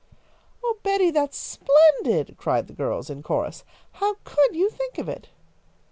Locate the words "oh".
0.63-0.79